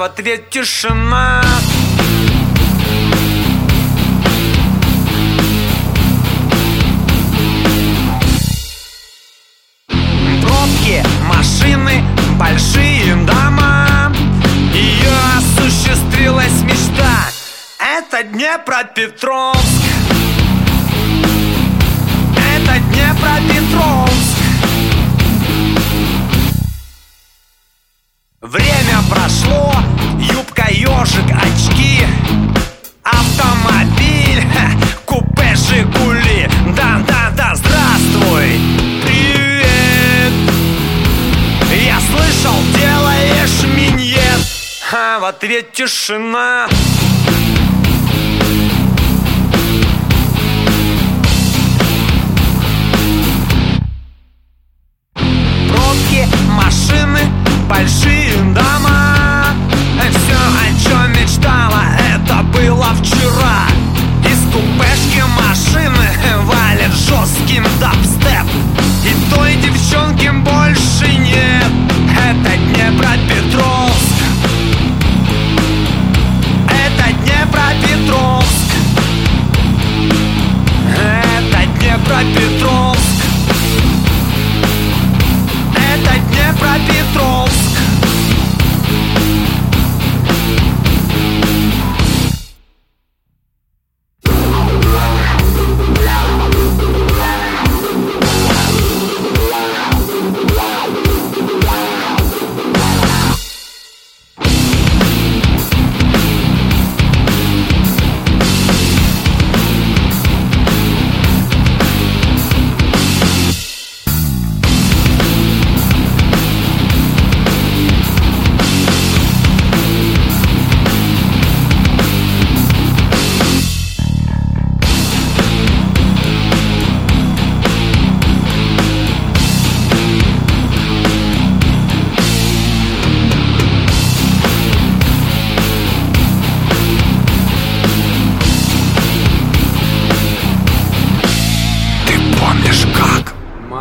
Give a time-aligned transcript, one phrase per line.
[0.00, 1.42] в ответ тишина
[10.40, 12.02] Пробки, машины,
[12.38, 14.10] большие дома.
[14.72, 17.28] Ее осуществилась мечта.
[17.78, 19.84] Это Днепропетровск.
[22.54, 24.30] Это Днепропетровск.
[28.40, 29.74] Время прошло,
[31.10, 32.00] ежик, очки
[33.02, 34.70] Автомобиль, ха,
[35.04, 38.60] купе Жигули Да-да-да, здравствуй,
[39.04, 40.32] привет.
[41.70, 44.40] Я слышал, делаешь миньет.
[44.92, 46.68] А в ответ тишина.
[46.68, 46.99] Пробки,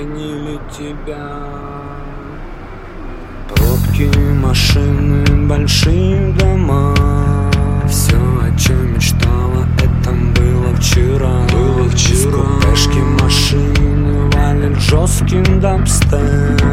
[0.00, 1.28] Манили тебя.
[3.54, 4.10] Пробки,
[4.42, 6.94] машины, большие дома.
[7.86, 11.42] Все, о чем мечтала, это было вчера.
[11.52, 12.44] Было вчера.
[12.62, 16.69] Купешки, машины валят жестким дабстеп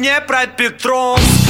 [0.00, 1.47] И той девчонки